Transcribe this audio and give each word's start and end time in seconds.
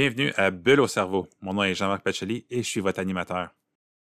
Bienvenue 0.00 0.32
à 0.36 0.52
Bulle 0.52 0.78
au 0.78 0.86
cerveau. 0.86 1.26
Mon 1.40 1.54
nom 1.54 1.64
est 1.64 1.74
Jean-Marc 1.74 2.04
Pacheli 2.04 2.46
et 2.50 2.58
je 2.58 2.68
suis 2.68 2.78
votre 2.78 3.00
animateur. 3.00 3.48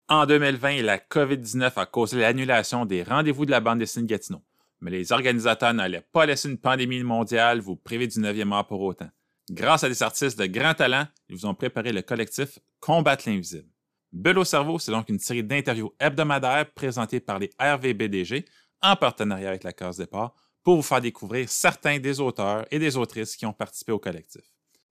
En 0.09 0.25
2020, 0.25 0.81
la 0.81 0.97
COVID-19 0.97 1.71
a 1.77 1.85
causé 1.85 2.19
l'annulation 2.19 2.85
des 2.85 3.01
rendez-vous 3.01 3.45
de 3.45 3.51
la 3.51 3.61
bande 3.61 3.79
dessinée 3.79 4.05
de 4.05 4.09
Gatineau. 4.09 4.41
Mais 4.81 4.91
les 4.91 5.13
organisateurs 5.13 5.73
n'allaient 5.73 6.05
pas 6.11 6.25
laisser 6.25 6.49
une 6.49 6.57
pandémie 6.57 7.01
mondiale 7.01 7.61
vous 7.61 7.77
priver 7.77 8.07
du 8.07 8.19
9e 8.19 8.51
art 8.51 8.67
pour 8.67 8.81
autant. 8.81 9.09
Grâce 9.49 9.85
à 9.85 9.87
des 9.87 10.03
artistes 10.03 10.37
de 10.37 10.47
grand 10.47 10.73
talent, 10.73 11.07
ils 11.29 11.37
vous 11.37 11.45
ont 11.45 11.55
préparé 11.55 11.93
le 11.93 12.01
collectif 12.01 12.59
Combattre 12.81 13.29
l'invisible. 13.29 13.69
Bulle 14.11 14.39
au 14.39 14.43
cerveau, 14.43 14.79
c'est 14.79 14.91
donc 14.91 15.07
une 15.07 15.19
série 15.19 15.45
d'interviews 15.45 15.93
hebdomadaires 16.01 16.69
présentées 16.73 17.21
par 17.21 17.39
les 17.39 17.51
RVBDG 17.57 18.43
en 18.81 18.97
partenariat 18.97 19.47
avec 19.47 19.63
la 19.63 19.71
Case 19.71 19.95
Départ 19.95 20.35
pour 20.61 20.75
vous 20.75 20.83
faire 20.83 20.99
découvrir 20.99 21.47
certains 21.47 21.99
des 21.99 22.19
auteurs 22.19 22.65
et 22.69 22.79
des 22.79 22.97
autrices 22.97 23.37
qui 23.37 23.45
ont 23.45 23.53
participé 23.53 23.93
au 23.93 23.99
collectif. 23.99 24.41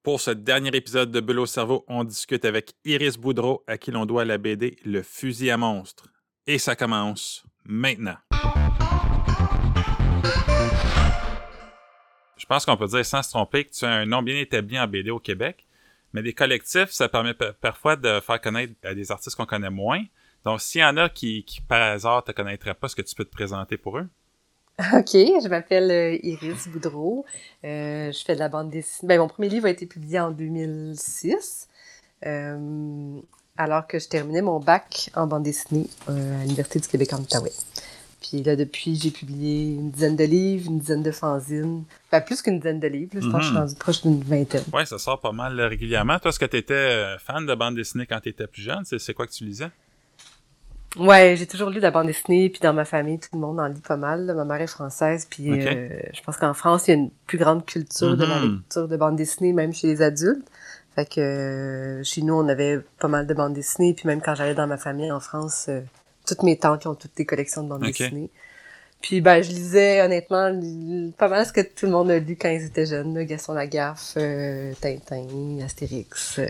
Pour 0.04 0.20
ce 0.20 0.30
dernier 0.30 0.68
épisode 0.76 1.10
de 1.10 1.20
Bulle 1.20 1.38
au 1.38 1.46
cerveau, 1.46 1.82
on 1.88 2.04
discute 2.04 2.44
avec 2.44 2.74
Iris 2.84 3.16
Boudreau, 3.16 3.64
à 3.66 3.78
qui 3.78 3.90
l'on 3.90 4.04
doit 4.04 4.26
la 4.26 4.36
BD 4.36 4.76
Le 4.84 5.02
fusil 5.02 5.50
à 5.50 5.56
monstre. 5.56 6.08
Et 6.46 6.58
ça 6.58 6.76
commence 6.76 7.42
maintenant. 7.64 8.16
Je 12.36 12.44
pense 12.44 12.66
qu'on 12.66 12.76
peut 12.76 12.88
dire 12.88 13.06
sans 13.06 13.22
se 13.22 13.30
tromper 13.30 13.64
que 13.64 13.70
tu 13.70 13.86
as 13.86 13.92
un 13.92 14.04
nom 14.04 14.20
bien 14.20 14.36
établi 14.36 14.78
en 14.78 14.86
BD 14.86 15.08
au 15.08 15.20
Québec, 15.20 15.66
mais 16.12 16.22
des 16.22 16.34
collectifs, 16.34 16.90
ça 16.90 17.08
permet 17.08 17.32
parfois 17.62 17.96
de 17.96 18.20
faire 18.20 18.42
connaître 18.42 18.74
des 18.92 19.10
artistes 19.10 19.36
qu'on 19.36 19.46
connaît 19.46 19.70
moins. 19.70 20.04
Donc, 20.44 20.60
s'il 20.60 20.82
y 20.82 20.84
en 20.84 20.98
a 20.98 21.08
qui, 21.08 21.46
par 21.66 21.80
hasard, 21.80 22.16
ne 22.18 22.30
te 22.30 22.36
connaîtraient 22.36 22.74
pas, 22.74 22.88
est-ce 22.88 22.96
que 22.96 23.00
tu 23.00 23.14
peux 23.14 23.24
te 23.24 23.32
présenter 23.32 23.78
pour 23.78 23.96
eux? 23.96 24.06
OK, 24.92 25.12
je 25.12 25.48
m'appelle 25.48 25.90
euh, 25.90 26.18
Iris 26.24 26.66
Boudreau. 26.68 27.24
Euh, 27.64 28.10
je 28.10 28.24
fais 28.24 28.34
de 28.34 28.40
la 28.40 28.48
bande 28.48 28.70
dessinée. 28.70 29.08
Ben, 29.08 29.20
mon 29.20 29.28
premier 29.28 29.48
livre 29.48 29.66
a 29.66 29.70
été 29.70 29.86
publié 29.86 30.18
en 30.18 30.32
2006, 30.32 31.68
euh, 32.26 33.20
alors 33.56 33.86
que 33.86 34.00
je 34.00 34.08
terminais 34.08 34.42
mon 34.42 34.58
bac 34.58 35.10
en 35.14 35.28
bande 35.28 35.44
dessinée 35.44 35.86
à 36.08 36.12
l'Université 36.42 36.80
du 36.80 36.88
Québec 36.88 37.12
en 37.12 37.20
Outaouais. 37.20 37.52
Puis 38.20 38.42
là, 38.42 38.56
depuis, 38.56 38.96
j'ai 38.96 39.12
publié 39.12 39.74
une 39.74 39.90
dizaine 39.92 40.16
de 40.16 40.24
livres, 40.24 40.68
une 40.68 40.80
dizaine 40.80 41.04
de 41.04 41.12
fanzines. 41.12 41.84
Enfin, 42.08 42.20
plus 42.22 42.42
qu'une 42.42 42.58
dizaine 42.58 42.80
de 42.80 42.88
livres. 42.88 43.12
je 43.14 43.28
pense 43.28 43.32
que 43.32 43.38
je 43.38 43.44
suis 43.44 43.54
mhm. 43.54 43.60
rendu 43.60 43.74
proche 43.76 44.02
d'une 44.02 44.22
vingtaine. 44.24 44.64
Ouais, 44.72 44.86
ça 44.86 44.98
sort 44.98 45.20
pas 45.20 45.30
mal 45.30 45.60
régulièrement. 45.60 46.18
Toi, 46.18 46.30
est-ce 46.30 46.40
que 46.40 46.46
tu 46.46 46.56
étais 46.56 47.16
fan 47.20 47.46
de 47.46 47.54
bande 47.54 47.76
dessinée 47.76 48.06
quand 48.06 48.18
tu 48.20 48.30
étais 48.30 48.48
plus 48.48 48.62
jeune? 48.62 48.82
C'est 48.84 49.14
quoi 49.14 49.28
que 49.28 49.32
tu 49.32 49.44
lisais? 49.44 49.70
Ouais, 50.96 51.34
j'ai 51.36 51.46
toujours 51.46 51.70
lu 51.70 51.76
de 51.76 51.82
la 51.82 51.90
bande 51.90 52.06
dessinée, 52.06 52.48
puis 52.48 52.60
dans 52.60 52.72
ma 52.72 52.84
famille, 52.84 53.18
tout 53.18 53.30
le 53.32 53.40
monde 53.40 53.58
en 53.58 53.66
lit 53.66 53.80
pas 53.80 53.96
mal. 53.96 54.32
Ma 54.34 54.44
mère 54.44 54.60
est 54.60 54.68
française, 54.68 55.26
puis 55.28 55.50
euh, 55.50 55.88
je 56.12 56.22
pense 56.22 56.36
qu'en 56.36 56.54
France, 56.54 56.86
il 56.86 56.90
y 56.90 56.94
a 56.94 56.96
une 56.96 57.10
plus 57.26 57.38
grande 57.38 57.66
culture 57.66 58.16
de 58.16 58.24
la 58.24 58.38
mm-hmm. 58.38 58.56
lecture 58.58 58.88
de 58.88 58.96
bande 58.96 59.16
dessinée, 59.16 59.52
même 59.52 59.72
chez 59.72 59.88
les 59.88 60.02
adultes. 60.02 60.46
Fait 60.94 61.04
que 61.08 61.20
euh, 61.20 62.04
chez 62.04 62.22
nous, 62.22 62.34
on 62.34 62.48
avait 62.48 62.78
pas 63.00 63.08
mal 63.08 63.26
de 63.26 63.34
bande 63.34 63.54
dessinée, 63.54 63.94
puis 63.94 64.06
même 64.06 64.20
quand 64.20 64.36
j'allais 64.36 64.54
dans 64.54 64.68
ma 64.68 64.76
famille 64.76 65.10
en 65.10 65.18
France, 65.18 65.66
euh, 65.68 65.80
toutes 66.26 66.44
mes 66.44 66.56
tantes 66.56 66.82
qui 66.82 66.86
ont 66.86 66.94
toutes 66.94 67.16
des 67.16 67.26
collections 67.26 67.64
de 67.64 67.68
bande 67.68 67.82
dessinée. 67.82 68.30
Puis 69.02 69.20
ben, 69.20 69.42
je 69.42 69.50
lisais 69.50 70.00
honnêtement 70.00 70.58
pas 71.18 71.28
mal 71.28 71.44
ce 71.44 71.52
que 71.52 71.60
tout 71.60 71.86
le 71.86 71.92
monde 71.92 72.10
a 72.10 72.18
lu 72.20 72.36
quand 72.40 72.48
ils 72.48 72.64
étaient 72.64 72.86
jeunes, 72.86 73.22
Gaston 73.24 73.52
Lagaffe, 73.52 74.14
Tintin, 74.80 75.58
Astérix. 75.62 76.40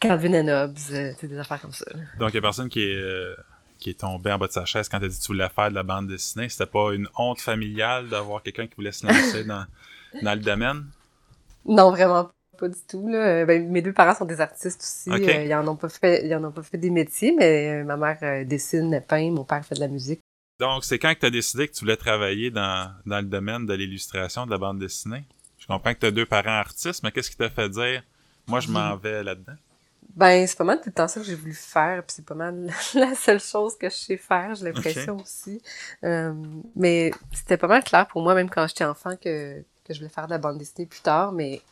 Calvin 0.00 0.34
and 0.34 0.48
Hobbes, 0.48 0.78
euh, 0.92 1.12
des 1.22 1.38
affaires 1.38 1.60
comme 1.60 1.72
ça. 1.72 1.86
Donc, 2.18 2.30
il 2.30 2.34
y 2.34 2.38
a 2.38 2.42
personne 2.42 2.68
qui 2.68 2.82
est, 2.82 2.96
euh, 2.96 3.34
qui 3.78 3.90
est 3.90 4.00
tombé 4.00 4.32
en 4.32 4.38
bas 4.38 4.46
de 4.46 4.52
sa 4.52 4.64
chaise 4.64 4.88
quand 4.88 4.98
tu 4.98 5.06
as 5.06 5.08
dit 5.08 5.16
que 5.16 5.22
tu 5.22 5.28
voulais 5.28 5.48
faire 5.48 5.70
de 5.70 5.74
la 5.74 5.82
bande 5.82 6.08
dessinée. 6.08 6.48
C'était 6.48 6.66
pas 6.66 6.92
une 6.92 7.08
honte 7.16 7.40
familiale 7.40 8.08
d'avoir 8.08 8.42
quelqu'un 8.42 8.66
qui 8.66 8.74
voulait 8.76 8.92
se 8.92 9.06
lancer 9.06 9.44
dans, 9.46 9.64
dans 10.22 10.34
le 10.34 10.40
domaine? 10.40 10.86
Non, 11.66 11.90
vraiment 11.90 12.30
pas 12.58 12.68
du 12.68 12.78
tout. 12.88 13.08
Là. 13.08 13.44
Ben, 13.46 13.68
mes 13.68 13.82
deux 13.82 13.92
parents 13.92 14.14
sont 14.14 14.26
des 14.26 14.40
artistes 14.40 14.80
aussi. 14.80 15.10
Euh, 15.10 15.44
ils 15.44 15.54
en 15.54 15.66
ont 15.66 15.76
pas 15.76 15.88
fait, 15.88 16.26
ils 16.26 16.34
en 16.34 16.44
ont 16.44 16.52
pas 16.52 16.62
fait 16.62 16.78
des 16.78 16.90
métiers, 16.90 17.34
mais 17.36 17.82
ma 17.84 17.96
mère 17.96 18.46
dessine, 18.46 19.02
peint, 19.06 19.30
mon 19.30 19.44
père 19.44 19.64
fait 19.64 19.74
de 19.74 19.80
la 19.80 19.88
musique. 19.88 20.20
Donc, 20.60 20.84
c'est 20.84 21.00
quand 21.00 21.12
que 21.14 21.20
tu 21.20 21.26
as 21.26 21.30
décidé 21.30 21.66
que 21.66 21.72
tu 21.72 21.80
voulais 21.80 21.96
travailler 21.96 22.50
dans, 22.50 22.92
dans 23.06 23.18
le 23.18 23.26
domaine 23.26 23.66
de 23.66 23.74
l'illustration, 23.74 24.46
de 24.46 24.50
la 24.52 24.58
bande 24.58 24.78
dessinée? 24.78 25.24
Je 25.58 25.66
comprends 25.66 25.94
que 25.94 25.98
tu 26.00 26.06
as 26.06 26.10
deux 26.10 26.26
parents 26.26 26.58
artistes, 26.58 27.02
mais 27.02 27.10
qu'est-ce 27.10 27.30
qui 27.30 27.36
t'a 27.36 27.50
fait 27.50 27.68
dire, 27.70 28.02
moi, 28.46 28.60
je 28.60 28.68
m'en 28.68 28.96
vais 28.96 29.24
là-dedans? 29.24 29.56
Ben, 30.16 30.46
c'est 30.46 30.56
pas 30.56 30.64
mal 30.64 30.78
tout 30.78 30.90
le 30.90 30.92
temps 30.92 31.08
ça 31.08 31.20
que 31.20 31.26
j'ai 31.26 31.34
voulu 31.34 31.54
faire, 31.54 32.04
puis 32.04 32.14
c'est 32.16 32.24
pas 32.24 32.36
mal 32.36 32.70
la 32.94 33.14
seule 33.14 33.40
chose 33.40 33.76
que 33.76 33.90
je 33.90 33.96
sais 33.96 34.16
faire, 34.16 34.54
j'ai 34.54 34.64
l'impression 34.64 35.16
aussi. 35.16 35.60
Euh, 36.04 36.32
mais 36.76 37.10
c'était 37.32 37.56
pas 37.56 37.66
mal 37.66 37.82
clair 37.82 38.06
pour 38.06 38.22
moi, 38.22 38.34
même 38.34 38.48
quand 38.48 38.66
j'étais 38.68 38.84
enfant, 38.84 39.16
que, 39.16 39.60
que 39.84 39.92
je 39.92 39.98
voulais 39.98 40.10
faire 40.10 40.26
de 40.26 40.30
la 40.30 40.38
bande 40.38 40.58
dessinée 40.58 40.86
plus 40.86 41.00
tard, 41.00 41.32
mais 41.32 41.62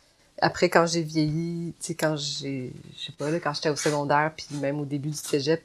après, 0.41 0.69
quand 0.69 0.85
j'ai 0.85 1.03
vieilli, 1.03 1.73
tu 1.79 1.87
sais, 1.87 1.95
quand 1.95 2.17
j'ai, 2.17 2.73
je 2.97 3.05
sais 3.05 3.11
pas, 3.13 3.29
là, 3.29 3.39
quand 3.39 3.53
j'étais 3.53 3.69
au 3.69 3.75
secondaire, 3.77 4.31
puis 4.35 4.47
même 4.57 4.79
au 4.79 4.85
début 4.85 5.09
du 5.09 5.17
cégep, 5.17 5.63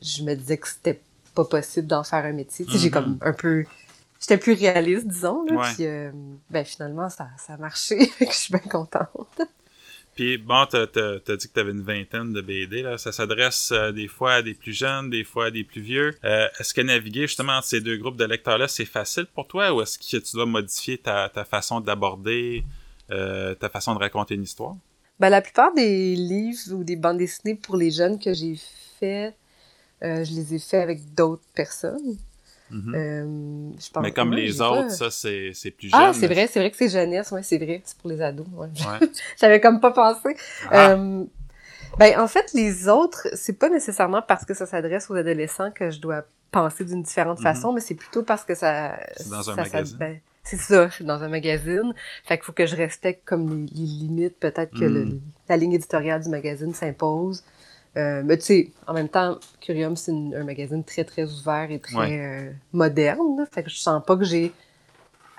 je 0.00 0.22
me 0.22 0.34
disais 0.34 0.56
que 0.56 0.68
c'était 0.68 1.00
pas 1.34 1.44
possible 1.44 1.86
d'en 1.86 2.02
faire 2.02 2.24
un 2.24 2.32
métier. 2.32 2.64
Tu 2.64 2.72
sais, 2.72 2.78
j'ai 2.78 2.90
comme 2.90 3.16
mm-hmm. 3.16 3.28
un 3.28 3.32
peu... 3.34 3.64
J'étais 4.20 4.38
plus 4.38 4.54
réaliste, 4.54 5.06
disons, 5.06 5.44
là, 5.44 5.70
puis 5.74 5.84
euh, 5.86 6.10
ben 6.48 6.64
finalement, 6.64 7.10
ça, 7.10 7.28
ça 7.36 7.54
a 7.54 7.56
marché, 7.58 8.10
je 8.20 8.32
suis 8.32 8.52
bien 8.52 8.62
contente. 8.70 9.42
Puis 10.16 10.38
bon, 10.38 10.64
t'as, 10.64 10.86
t'as, 10.86 11.36
dit 11.36 11.46
que 11.46 11.52
t'avais 11.52 11.72
une 11.72 11.82
vingtaine 11.82 12.32
de 12.32 12.40
BD, 12.40 12.80
là. 12.80 12.96
Ça 12.96 13.12
s'adresse 13.12 13.70
euh, 13.72 13.92
des 13.92 14.08
fois 14.08 14.32
à 14.32 14.42
des 14.42 14.54
plus 14.54 14.72
jeunes, 14.72 15.10
des 15.10 15.24
fois 15.24 15.46
à 15.46 15.50
des 15.50 15.62
plus 15.62 15.82
vieux. 15.82 16.14
Euh, 16.24 16.48
est-ce 16.58 16.72
que 16.72 16.80
naviguer 16.80 17.26
justement 17.26 17.52
entre 17.52 17.66
ces 17.66 17.82
deux 17.82 17.98
groupes 17.98 18.16
de 18.16 18.24
lecteurs-là, 18.24 18.66
c'est 18.66 18.86
facile 18.86 19.26
pour 19.26 19.46
toi 19.46 19.74
ou 19.74 19.82
est-ce 19.82 19.98
que 19.98 20.16
tu 20.16 20.32
dois 20.32 20.46
modifier 20.46 20.96
ta, 20.96 21.28
ta 21.28 21.44
façon 21.44 21.80
d'aborder, 21.80 22.64
euh, 23.10 23.54
ta 23.56 23.68
façon 23.68 23.94
de 23.94 23.98
raconter 23.98 24.36
une 24.36 24.44
histoire? 24.44 24.74
Ben, 25.20 25.28
la 25.28 25.42
plupart 25.42 25.74
des 25.74 26.16
livres 26.16 26.72
ou 26.72 26.82
des 26.82 26.96
bandes 26.96 27.18
dessinées 27.18 27.54
pour 27.54 27.76
les 27.76 27.90
jeunes 27.90 28.18
que 28.18 28.32
j'ai 28.32 28.58
fait, 28.98 29.34
je 30.00 30.34
les 30.34 30.54
ai 30.54 30.58
fait 30.58 30.80
avec 30.80 31.14
d'autres 31.14 31.44
personnes. 31.54 32.16
Mhm. 32.70 32.94
Euh, 32.94 34.00
mais 34.02 34.12
comme 34.12 34.32
les 34.32 34.60
autres, 34.60 34.90
ça, 34.90 35.10
c'est, 35.10 35.52
plus 35.70 35.90
ah, 35.92 35.98
jeune. 35.98 36.10
Ah, 36.10 36.12
c'est 36.12 36.26
vrai, 36.26 36.46
c'est 36.46 36.58
vrai 36.58 36.70
que 36.70 36.76
c'est 36.76 36.88
jeunesse, 36.88 37.30
ouais, 37.30 37.42
c'est 37.42 37.58
vrai, 37.58 37.82
c'est 37.84 37.96
pour 37.98 38.10
les 38.10 38.20
ados. 38.20 38.46
Ouais. 38.54 38.68
J'avais 39.40 39.60
comme 39.60 39.80
pas 39.80 39.92
pensé. 39.92 40.36
Ah. 40.70 40.90
Euh, 40.90 41.24
ben, 41.98 42.20
en 42.20 42.28
fait, 42.28 42.52
les 42.52 42.88
autres, 42.88 43.28
c'est 43.34 43.58
pas 43.58 43.68
nécessairement 43.68 44.22
parce 44.22 44.44
que 44.44 44.54
ça 44.54 44.66
s'adresse 44.66 45.10
aux 45.10 45.14
adolescents 45.14 45.70
que 45.70 45.90
je 45.90 46.00
dois 46.00 46.24
penser 46.50 46.84
d'une 46.84 47.02
différente 47.02 47.38
mhm. 47.38 47.44
façon, 47.44 47.72
mais 47.72 47.80
c'est 47.80 47.94
plutôt 47.94 48.22
parce 48.22 48.44
que 48.44 48.54
ça... 48.54 48.98
C'est 49.16 49.30
dans 49.30 49.48
un 49.50 49.54
magazine. 49.54 49.98
Ben, 49.98 50.20
c'est 50.42 50.58
ça, 50.58 50.88
je 50.88 50.94
suis 50.94 51.04
dans 51.04 51.22
un 51.22 51.28
magazine. 51.28 51.92
Fait 52.24 52.36
qu'il 52.36 52.44
faut 52.44 52.52
que 52.52 52.66
je 52.66 52.76
respecte 52.76 53.24
comme 53.24 53.66
les, 53.66 53.82
limites, 53.82 54.38
peut-être 54.38 54.78
que 54.78 54.84
mhm. 54.84 55.20
la 55.48 55.56
ligne 55.56 55.72
éditoriale 55.72 56.22
du 56.22 56.28
magazine 56.28 56.72
s'impose. 56.74 57.42
Euh, 57.96 58.22
mais 58.24 58.36
tu 58.36 58.44
sais, 58.44 58.70
en 58.86 58.92
même 58.92 59.08
temps, 59.08 59.38
Curium, 59.60 59.96
c'est 59.96 60.12
un 60.12 60.44
magazine 60.44 60.84
très, 60.84 61.04
très 61.04 61.24
ouvert 61.24 61.70
et 61.70 61.78
très 61.78 62.20
euh, 62.20 62.52
moderne. 62.72 63.46
fait 63.50 63.62
que 63.62 63.70
je 63.70 63.76
sens 63.76 64.02
pas 64.04 64.16
que 64.16 64.24
j'ai 64.24 64.52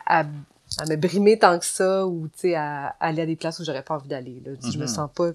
à, 0.07 0.23
me 0.23 0.95
brimer 0.95 1.37
tant 1.37 1.59
que 1.59 1.65
ça 1.65 2.07
ou, 2.07 2.27
tu 2.29 2.39
sais, 2.39 2.55
à, 2.55 2.95
aller 2.99 3.21
à 3.21 3.25
des 3.25 3.35
places 3.35 3.59
où 3.59 3.63
j'aurais 3.63 3.83
pas 3.83 3.95
envie 3.95 4.07
d'aller. 4.07 4.41
Je 4.45 4.77
me 4.77 4.85
mm-hmm. 4.85 4.87
sens 4.87 5.09
pas 5.13 5.31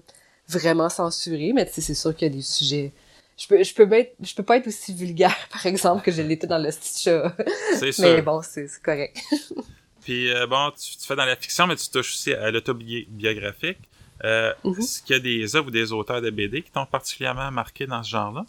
vraiment 0.49 0.89
censurée, 0.89 1.53
mais 1.53 1.65
tu 1.65 1.73
sais, 1.73 1.81
c'est 1.81 1.93
sûr 1.93 2.15
qu'il 2.15 2.27
y 2.27 2.31
a 2.31 2.33
des 2.33 2.41
sujets... 2.41 2.91
Je 3.35 3.47
peux, 3.47 3.63
je 3.63 3.73
peux, 3.73 3.89
je 4.21 4.35
peux 4.35 4.43
pas 4.43 4.57
être 4.57 4.67
aussi 4.67 4.93
vulgaire, 4.93 5.35
par 5.51 5.65
exemple, 5.65 6.03
que 6.03 6.11
je 6.11 6.21
l'étais 6.21 6.45
dans 6.45 6.59
le 6.59 6.69
chat. 6.71 7.33
C'est 7.79 7.91
sûr. 7.91 8.03
Mais 8.03 8.21
bon, 8.21 8.41
c'est 8.43 8.67
correct. 8.83 9.17
Puis, 10.01 10.31
euh, 10.31 10.45
bon, 10.45 10.71
tu, 10.71 10.97
tu, 10.97 11.07
fais 11.07 11.15
dans 11.15 11.25
la 11.25 11.35
fiction, 11.35 11.65
mais 11.65 11.77
tu 11.77 11.89
touches 11.89 12.13
aussi 12.13 12.33
à 12.33 12.51
l'autobiographique. 12.51 13.79
Euh, 14.23 14.53
mhm. 14.63 14.79
Est-ce 14.79 15.01
qu'il 15.01 15.15
y 15.15 15.19
a 15.19 15.21
des 15.21 15.55
œuvres 15.55 15.67
ou 15.67 15.71
des 15.71 15.91
auteurs 15.91 16.21
de 16.21 16.29
BD 16.29 16.61
qui 16.61 16.71
t'ont 16.71 16.85
particulièrement 16.85 17.51
marqué 17.51 17.85
dans 17.85 18.03
ce 18.03 18.09
genre-là? 18.09 18.45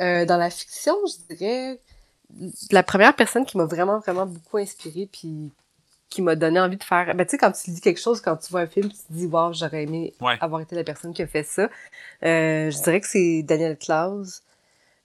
Euh, 0.00 0.24
dans 0.24 0.36
la 0.36 0.50
fiction, 0.50 0.94
je 1.06 1.34
dirais 1.34 1.80
la 2.70 2.82
première 2.82 3.14
personne 3.14 3.44
qui 3.44 3.58
m'a 3.58 3.64
vraiment, 3.64 3.98
vraiment 3.98 4.26
beaucoup 4.26 4.58
inspirée 4.58 5.08
puis 5.10 5.50
qui 6.08 6.22
m'a 6.22 6.36
donné 6.36 6.58
envie 6.58 6.76
de 6.76 6.84
faire... 6.84 7.14
Ben, 7.14 7.24
tu 7.24 7.32
sais, 7.32 7.38
quand 7.38 7.52
tu 7.52 7.70
dis 7.70 7.80
quelque 7.80 8.00
chose, 8.00 8.20
quand 8.20 8.36
tu 8.36 8.50
vois 8.50 8.62
un 8.62 8.66
film, 8.66 8.88
tu 8.88 8.96
te 8.96 9.12
dis 9.12 9.26
«Wow, 9.32 9.52
j'aurais 9.52 9.84
aimé 9.84 10.14
avoir 10.40 10.60
été 10.60 10.74
la 10.74 10.84
personne 10.84 11.12
qui 11.12 11.22
a 11.22 11.26
fait 11.26 11.42
ça. 11.42 11.64
Euh, 12.24 12.70
je 12.70 12.82
dirais 12.82 13.00
que 13.00 13.06
c'est 13.06 13.42
Daniel 13.42 13.76
Klaus, 13.76 14.42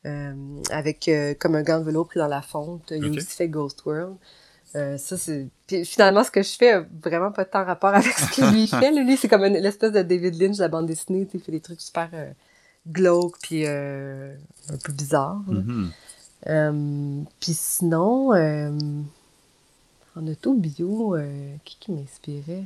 avec 0.04 1.10
Comme 1.40 1.56
un 1.56 1.64
gant 1.64 1.80
de 1.80 1.86
vélo 1.86 2.06
pris 2.06 2.20
dans 2.20 2.28
la 2.28 2.42
fonte. 2.42 2.92
Il 2.92 3.06
a 3.06 3.10
aussi 3.10 3.36
fait 3.36 3.50
Ghost 3.50 3.84
World. 3.86 4.18
Euh, 4.76 4.98
ça, 4.98 5.18
c'est... 5.18 5.48
Puis 5.68 5.86
finalement, 5.86 6.24
ce 6.24 6.32
que 6.32 6.44
je 6.44 6.56
fais 6.56 6.74
a 6.74 6.86
vraiment 7.02 7.32
pas 7.32 7.46
tant 7.46 7.64
rapport 7.64 7.90
avec 7.96 8.14
ce 8.14 8.36
que 8.36 8.54
lui 8.54 8.68
fait. 8.68 8.92
Lui, 8.92 9.18
c'est 9.18 9.28
comme 9.28 9.46
une 9.46 9.58
l'espèce 9.58 9.92
de 9.92 10.02
David 10.02 10.40
Lynch 10.42 10.58
de 10.58 10.62
la 10.62 10.68
bande 10.68 10.88
dessinée. 10.88 11.28
Il 11.34 11.40
fait 11.40 11.52
des 11.52 11.62
trucs 11.62 11.82
super 11.82 12.10
euh, 12.14 12.30
glauques 12.88 13.38
puis 13.42 13.64
euh, 13.66 14.36
un 14.70 14.78
peu 14.78 14.92
bizarres. 14.92 15.42
Mm-hmm. 15.48 17.26
puis 17.40 17.54
sinon, 17.54 18.32
en 20.16 20.28
auto-bio, 20.28 21.18
qui 21.64 21.78
qui 21.80 21.92
m'inspirait? 21.92 22.66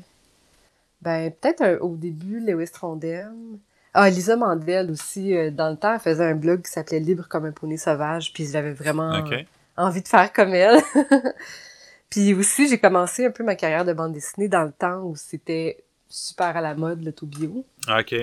Ben, 1.02 1.32
peut-être 1.32 1.82
au 1.82 1.96
début, 1.96 2.40
Lewis 2.40 2.72
Trondheim. 2.72 3.58
Ah, 3.94 4.10
Lisa 4.10 4.36
Mandel 4.36 4.92
aussi, 4.92 5.34
dans 5.52 5.70
le 5.70 5.78
temps, 5.78 5.94
elle 5.94 6.00
faisait 6.00 6.26
un 6.26 6.36
blog 6.36 6.62
qui 6.62 6.72
s'appelait 6.72 7.00
Libre 7.00 7.28
comme 7.28 7.46
un 7.46 7.52
poney 7.52 7.78
sauvage, 7.78 8.34
puis 8.34 8.46
j'avais 8.46 8.74
vraiment 8.74 9.24
envie 9.78 10.02
de 10.02 10.08
faire 10.08 10.34
comme 10.34 10.54
elle. 10.54 10.82
Puis 12.10 12.34
aussi, 12.34 12.68
j'ai 12.68 12.80
commencé 12.80 13.26
un 13.26 13.32
peu 13.32 13.44
ma 13.44 13.56
carrière 13.56 13.86
de 13.86 13.94
bande 13.94 14.14
dessinée 14.14 14.48
dans 14.48 14.64
le 14.64 14.72
temps 14.72 15.02
où 15.04 15.16
c'était 15.16 15.84
super 16.10 16.58
à 16.58 16.62
la 16.62 16.74
mode, 16.74 17.04
le 17.04 17.14
tout 17.14 17.28
bio. 17.28 17.66
OK. 17.88 18.16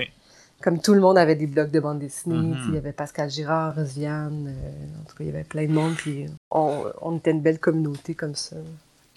Comme 0.61 0.81
tout 0.81 0.93
le 0.93 0.99
monde 0.99 1.17
avait 1.17 1.35
des 1.35 1.47
blogs 1.47 1.71
de 1.71 1.79
bande 1.79 1.99
dessinée, 1.99 2.35
mm-hmm. 2.35 2.67
il 2.69 2.73
y 2.73 2.77
avait 2.77 2.91
Pascal 2.91 3.29
Girard, 3.29 3.75
Rosviane, 3.75 4.47
euh, 4.47 5.01
en 5.01 5.09
tout 5.09 5.15
cas, 5.15 5.23
il 5.23 5.27
y 5.27 5.29
avait 5.29 5.43
plein 5.43 5.67
de 5.67 5.71
monde, 5.71 5.93
puis 5.95 6.25
on, 6.49 6.83
on 7.01 7.17
était 7.17 7.31
une 7.31 7.41
belle 7.41 7.59
communauté 7.59 8.15
comme 8.15 8.35
ça. 8.35 8.55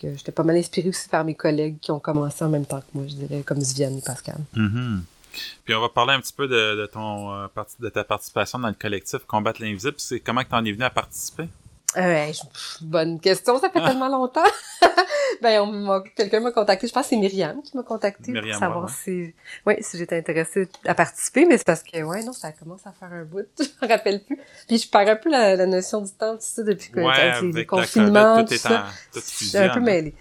J'étais 0.02 0.32
pas 0.32 0.44
mal 0.44 0.56
inspirée 0.56 0.88
aussi 0.88 1.08
par 1.08 1.25
mes 1.25 1.34
collègues 1.34 1.78
qui 1.81 1.90
ont 1.90 2.00
commencé 2.00 2.44
en 2.44 2.49
même 2.49 2.64
temps 2.64 2.81
que 2.81 2.87
moi, 2.94 3.05
je 3.06 3.14
dirais, 3.14 3.43
comme 3.43 3.61
Sviane 3.61 3.99
et 3.99 4.02
Pascal. 4.02 4.38
Mm-hmm. 4.55 5.00
Puis 5.64 5.75
on 5.75 5.81
va 5.81 5.88
parler 5.88 6.14
un 6.14 6.20
petit 6.20 6.32
peu 6.32 6.49
de, 6.49 6.87
ton, 6.87 7.32
euh, 7.32 7.46
de 7.78 7.88
ta 7.88 8.05
participation 8.05 8.58
dans 8.58 8.69
le 8.69 8.75
collectif 8.75 9.20
Combattre 9.26 9.62
l'invisible. 9.62 9.94
C'est 9.99 10.20
comment 10.20 10.43
tu 10.43 10.55
en 10.55 10.64
es 10.64 10.73
venu 10.73 10.84
à 10.84 10.90
participer? 10.90 11.49
Euh, 11.96 12.32
bonne 12.82 13.19
question, 13.19 13.58
ça 13.58 13.69
fait 13.69 13.81
tellement 13.81 14.08
longtemps. 14.08 14.44
ben, 15.42 16.02
quelqu'un 16.14 16.38
m'a 16.38 16.52
contacté, 16.52 16.87
je 16.87 16.92
pense 16.92 17.04
que 17.04 17.08
c'est 17.10 17.16
Myriam 17.16 17.62
qui 17.62 17.76
m'a 17.76 17.82
contacté 17.82 18.32
pour 18.32 18.54
savoir 18.54 18.88
si, 18.88 19.34
oui, 19.66 19.75
si 19.81 19.98
j'étais 19.98 20.19
intéressée 20.19 20.69
à 20.87 20.94
participer, 20.94 21.46
mais 21.46 21.58
c'est 21.58 21.66
parce 21.66 21.82
que, 21.82 22.00
ouais, 22.02 22.22
non, 22.22 22.32
ça 22.32 22.52
commence 22.52 22.87
à 22.87 22.92
faire 22.92 23.12
un 23.12 23.25
bout, 23.25 23.46
je 23.58 23.64
me 23.82 23.88
rappelle 23.88 24.22
plus. 24.22 24.38
Puis 24.69 24.78
je 24.78 24.88
perds 24.88 25.08
un 25.08 25.16
peu 25.16 25.31
la, 25.31 25.66
notion 25.66 26.00
du 26.00 26.12
temps, 26.12 26.37
tu 26.37 26.46
sais, 26.46 26.62
depuis 26.62 26.90
que 26.90 27.00
ouais, 27.00 27.52
les, 27.52 27.66
confinements, 27.66 28.44
tout, 28.44 28.54
est 28.54 28.66
en, 28.66 28.82
tout 29.12 29.56
un 29.56 29.69
peu 29.70 29.81
mêlée. 29.81 30.14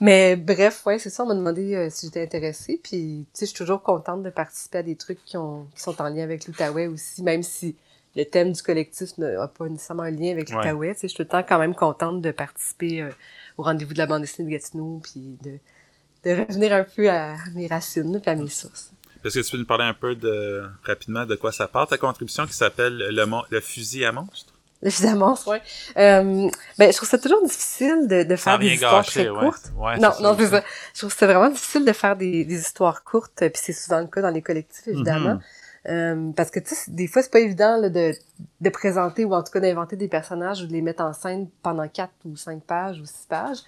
Mais 0.00 0.36
bref, 0.36 0.84
ouais, 0.84 0.98
c'est 0.98 1.08
ça, 1.08 1.24
on 1.24 1.28
m'a 1.28 1.34
demandé 1.34 1.74
euh, 1.74 1.88
si 1.88 2.06
j'étais 2.06 2.22
intéressée, 2.22 2.78
puis 2.82 3.24
tu 3.32 3.38
sais, 3.38 3.46
je 3.46 3.50
suis 3.50 3.56
toujours 3.56 3.82
contente 3.82 4.22
de 4.22 4.28
participer 4.28 4.78
à 4.78 4.82
des 4.82 4.96
trucs 4.96 5.24
qui, 5.24 5.38
ont, 5.38 5.66
qui 5.74 5.80
sont 5.80 5.98
en 6.02 6.10
lien 6.10 6.24
avec 6.24 6.46
l'Outaouais 6.46 6.88
aussi, 6.88 7.22
même 7.22 7.42
si 7.42 7.74
le 8.16 8.24
thème 8.24 8.52
du 8.52 8.62
collectif 8.62 9.16
n'a 9.18 9.46
pas 9.46 9.68
nécessairement 9.68 10.04
un 10.04 10.10
lien 10.10 10.32
avec 10.32 10.50
l'Outaouais. 10.50 10.96
Je 11.00 11.06
suis 11.06 11.16
tout 11.16 11.22
le 11.22 11.28
temps 11.28 11.42
quand 11.42 11.58
même 11.58 11.74
contente 11.74 12.22
de 12.22 12.30
participer 12.30 13.02
euh, 13.02 13.10
au 13.58 13.62
rendez-vous 13.62 13.92
de 13.92 13.98
la 13.98 14.06
bande 14.06 14.22
dessinée 14.22 14.48
de 14.48 14.52
Gatineau, 14.56 15.00
puis 15.02 15.36
de, 15.44 15.58
de 16.24 16.40
revenir 16.40 16.72
un 16.72 16.84
peu 16.84 17.10
à 17.10 17.36
mes 17.54 17.66
racines, 17.66 18.18
puis 18.20 18.30
à 18.30 18.34
mes 18.34 18.48
sources. 18.48 18.90
Est-ce 19.24 19.40
que 19.40 19.44
tu 19.44 19.50
peux 19.52 19.58
nous 19.58 19.66
parler 19.66 19.84
un 19.84 19.94
peu 19.94 20.14
de 20.14 20.64
rapidement 20.84 21.26
de 21.26 21.34
quoi 21.34 21.52
ça 21.52 21.68
part, 21.68 21.88
ta 21.88 21.98
contribution 21.98 22.46
qui 22.46 22.54
s'appelle 22.54 22.96
le, 22.96 23.26
le 23.50 23.60
fusil 23.60 24.04
à 24.04 24.12
monstre? 24.12 24.54
Le 24.82 24.90
fusil 24.90 25.08
à 25.08 25.14
monstre, 25.14 25.50
oui. 25.50 25.58
Euh, 25.96 26.48
ben, 26.78 26.92
je 26.92 26.96
trouve 26.96 27.08
ça 27.08 27.18
toujours 27.18 27.42
difficile 27.44 28.06
de, 28.08 28.22
de 28.22 28.36
faire 28.36 28.58
des 28.58 28.72
histoires 28.72 29.04
très 29.04 29.26
courtes. 29.26 29.72
non, 30.00 30.12
non, 30.20 30.36
c'est 30.38 30.46
ça. 30.46 30.64
Je 30.94 31.00
trouve 31.00 31.14
ça 31.14 31.26
vraiment 31.26 31.50
difficile 31.50 31.84
de 31.84 31.92
faire 31.92 32.16
des, 32.16 32.44
des 32.44 32.60
histoires 32.60 33.02
courtes, 33.04 33.32
puis 33.36 33.50
c'est 33.54 33.72
souvent 33.72 34.00
le 34.00 34.06
cas 34.06 34.22
dans 34.22 34.30
les 34.30 34.42
collectifs, 34.42 34.86
évidemment. 34.86 35.34
Mm-hmm. 35.34 35.65
Euh, 35.88 36.32
parce 36.32 36.50
que, 36.50 36.58
tu 36.58 36.74
sais, 36.74 36.90
des 36.90 37.06
fois, 37.06 37.22
c'est 37.22 37.30
pas 37.30 37.40
évident 37.40 37.80
de, 37.80 38.12
de 38.60 38.70
présenter 38.70 39.24
ou 39.24 39.34
en 39.34 39.42
tout 39.42 39.52
cas 39.52 39.60
d'inventer 39.60 39.96
des 39.96 40.08
personnages 40.08 40.62
ou 40.62 40.66
de 40.66 40.72
les 40.72 40.82
mettre 40.82 41.02
en 41.02 41.12
scène 41.12 41.48
pendant 41.62 41.86
quatre 41.88 42.12
ou 42.24 42.36
cinq 42.36 42.62
pages 42.62 43.00
ou 43.00 43.04
six 43.04 43.26
pages. 43.28 43.58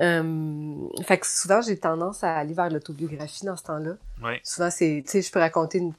Euh, 0.00 0.74
fait 1.04 1.18
que 1.18 1.26
souvent, 1.26 1.60
j'ai 1.60 1.78
tendance 1.78 2.24
à 2.24 2.36
aller 2.36 2.52
vers 2.52 2.68
l'autobiographie 2.68 3.46
dans 3.46 3.56
ce 3.56 3.62
temps-là. 3.62 3.92
Ouais. 4.22 4.40
Souvent, 4.42 4.70
c'est, 4.70 5.02
tu 5.06 5.12
sais, 5.12 5.22
je 5.22 5.30
peux 5.30 5.38
raconter 5.38 5.78
une, 5.78 5.92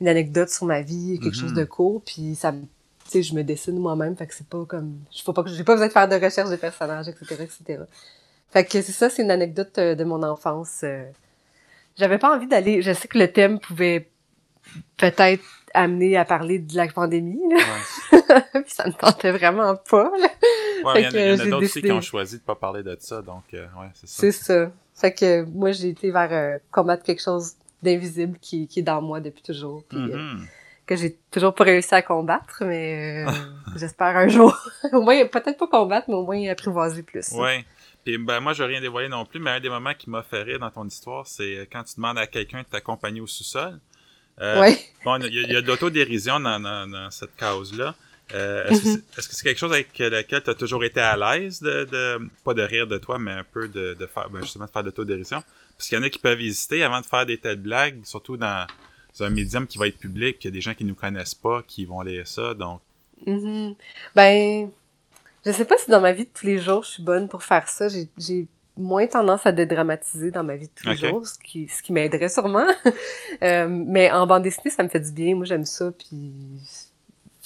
une, 0.00 0.08
anecdote 0.08 0.48
sur 0.48 0.66
ma 0.66 0.82
vie, 0.82 1.18
quelque 1.20 1.36
chose 1.36 1.52
de 1.52 1.64
mm-hmm. 1.64 1.68
court, 1.68 2.02
puis 2.04 2.34
ça 2.34 2.52
tu 2.52 3.10
sais, 3.10 3.22
je 3.24 3.34
me 3.34 3.42
dessine 3.42 3.76
moi-même, 3.76 4.14
fait 4.14 4.28
que 4.28 4.34
c'est 4.36 4.46
pas 4.46 4.64
comme, 4.66 5.00
je 5.12 5.20
faut 5.24 5.32
pas 5.32 5.42
que, 5.42 5.50
j'ai 5.50 5.64
pas 5.64 5.72
besoin 5.72 5.88
de 5.88 5.92
faire 5.92 6.08
de 6.08 6.14
recherche 6.14 6.48
de 6.48 6.54
personnages, 6.54 7.08
etc., 7.08 7.38
etc. 7.40 7.82
Fait 8.50 8.64
que 8.64 8.70
c'est 8.70 8.92
ça, 8.92 9.10
c'est 9.10 9.22
une 9.22 9.32
anecdote 9.32 9.76
euh, 9.78 9.96
de 9.96 10.04
mon 10.04 10.22
enfance. 10.22 10.84
J'avais 11.96 12.18
pas 12.18 12.36
envie 12.36 12.46
d'aller, 12.46 12.82
je 12.82 12.92
sais 12.92 13.08
que 13.08 13.18
le 13.18 13.32
thème 13.32 13.58
pouvait 13.58 14.09
peut-être 14.96 15.44
amené 15.74 16.16
à 16.16 16.24
parler 16.24 16.58
de 16.58 16.76
la 16.76 16.88
pandémie. 16.88 17.40
Puis 18.10 18.20
ça 18.66 18.86
ne 18.86 18.92
tentait 18.92 19.32
vraiment 19.32 19.76
pas. 19.76 20.10
Ouais, 20.84 21.02
il 21.02 21.04
y, 21.04 21.06
en 21.06 21.38
a, 21.38 21.46
d'autres 21.46 21.64
aussi 21.64 21.82
qui 21.82 21.92
ont 21.92 22.00
choisi 22.00 22.38
de 22.38 22.42
pas 22.42 22.54
parler 22.54 22.82
de 22.82 22.96
ça, 22.98 23.22
donc 23.22 23.44
euh, 23.54 23.66
ouais, 23.78 23.88
c'est 23.94 24.08
ça. 24.08 24.20
C'est 24.20 24.32
ça. 24.32 24.72
Fait 24.94 25.12
que 25.12 25.44
moi, 25.44 25.72
j'ai 25.72 25.88
été 25.88 26.10
vers 26.10 26.32
euh, 26.32 26.58
combattre 26.70 27.02
quelque 27.02 27.22
chose 27.22 27.54
d'invisible 27.82 28.38
qui, 28.40 28.66
qui 28.66 28.80
est 28.80 28.82
dans 28.82 29.00
moi 29.00 29.20
depuis 29.20 29.42
toujours. 29.42 29.82
Puis, 29.88 29.98
euh, 29.98 30.16
mm-hmm. 30.16 30.38
que 30.86 30.96
j'ai 30.96 31.16
toujours 31.30 31.54
pas 31.54 31.64
réussi 31.64 31.94
à 31.94 32.02
combattre, 32.02 32.62
mais 32.64 33.24
j'espère 33.76 34.16
un 34.16 34.28
jour. 34.28 34.56
au 34.92 35.02
moins, 35.02 35.24
peut-être 35.26 35.58
pas 35.58 35.66
combattre, 35.66 36.06
mais 36.08 36.14
au 36.14 36.24
moins 36.24 36.48
apprivoiser 36.48 37.02
plus. 37.02 37.32
Oui. 37.32 37.64
Puis 38.04 38.16
ben 38.16 38.40
moi, 38.40 38.54
je 38.54 38.62
veux 38.62 38.68
rien 38.68 38.80
dévoiler 38.80 39.10
non 39.10 39.26
plus, 39.26 39.40
mais 39.40 39.50
un 39.50 39.60
des 39.60 39.68
moments 39.68 39.92
qui 39.92 40.08
m'a 40.08 40.22
fait 40.22 40.42
rire 40.42 40.58
dans 40.58 40.70
ton 40.70 40.86
histoire, 40.86 41.26
c'est 41.26 41.68
quand 41.70 41.84
tu 41.84 41.96
demandes 41.96 42.16
à 42.16 42.26
quelqu'un 42.26 42.62
de 42.62 42.66
t'accompagner 42.66 43.20
au 43.20 43.26
sous-sol. 43.26 43.78
Euh, 44.40 44.62
oui. 44.62 44.78
Bon, 45.04 45.18
il 45.22 45.34
y, 45.34 45.56
a, 45.56 45.60
de 45.60 45.66
l'autodérision 45.66 46.40
dans, 46.40 46.60
dans, 46.60 47.10
cette 47.10 47.36
cause-là. 47.36 47.94
Euh, 48.32 48.68
mm-hmm. 48.68 49.02
est-ce 49.18 49.28
que 49.28 49.34
c'est 49.34 49.42
quelque 49.42 49.58
chose 49.58 49.72
avec 49.72 49.98
lequel 49.98 50.42
tu 50.42 50.50
as 50.50 50.54
toujours 50.54 50.84
été 50.84 51.00
à 51.00 51.16
l'aise 51.16 51.60
de, 51.60 51.84
de, 51.84 52.28
pas 52.44 52.54
de 52.54 52.62
rire 52.62 52.86
de 52.86 52.96
toi, 52.96 53.18
mais 53.18 53.32
un 53.32 53.44
peu 53.44 53.68
de, 53.68 53.94
de 53.94 54.06
faire, 54.06 54.30
ben 54.30 54.40
justement, 54.40 54.66
de 54.66 54.70
faire 54.70 54.82
de 54.82 54.88
l'autodérision? 54.88 55.42
Parce 55.76 55.88
qu'il 55.88 55.98
y 55.98 56.00
en 56.00 56.04
a 56.04 56.10
qui 56.10 56.18
peuvent 56.18 56.40
hésiter 56.40 56.82
avant 56.82 57.00
de 57.00 57.06
faire 57.06 57.26
des 57.26 57.38
telles 57.38 57.56
blagues, 57.56 58.04
surtout 58.04 58.36
dans, 58.36 58.66
un 59.18 59.30
médium 59.30 59.66
qui 59.66 59.76
va 59.76 59.88
être 59.88 59.98
public, 59.98 60.38
il 60.40 60.46
y 60.46 60.48
a 60.48 60.50
des 60.52 60.60
gens 60.60 60.74
qui 60.74 60.84
nous 60.84 60.94
connaissent 60.94 61.34
pas, 61.34 61.62
qui 61.66 61.84
vont 61.84 62.00
lire 62.02 62.26
ça, 62.26 62.54
donc. 62.54 62.80
Mm-hmm. 63.26 63.76
Ben, 64.14 64.70
je 65.44 65.52
sais 65.52 65.64
pas 65.64 65.76
si 65.76 65.90
dans 65.90 66.00
ma 66.00 66.12
vie 66.12 66.24
de 66.24 66.30
tous 66.32 66.46
les 66.46 66.58
jours, 66.58 66.84
je 66.84 66.90
suis 66.90 67.02
bonne 67.02 67.28
pour 67.28 67.42
faire 67.42 67.68
ça. 67.68 67.88
J'ai 67.88 68.46
moins 68.76 69.06
tendance 69.06 69.46
à 69.46 69.52
dédramatiser 69.52 70.30
dans 70.30 70.44
ma 70.44 70.56
vie 70.56 70.66
de 70.66 70.72
tous 70.74 70.88
les 70.88 70.96
jours, 70.96 71.26
ce 71.26 71.38
qui, 71.38 71.68
ce 71.68 71.82
qui 71.82 71.92
m'aiderait 71.92 72.28
sûrement. 72.28 72.66
euh, 73.42 73.68
mais 73.68 74.10
en 74.10 74.26
bande 74.26 74.42
dessinée, 74.42 74.70
ça 74.70 74.82
me 74.82 74.88
fait 74.88 75.00
du 75.00 75.12
bien. 75.12 75.34
Moi, 75.34 75.44
j'aime 75.44 75.64
ça. 75.64 75.90
Puis, 75.92 76.32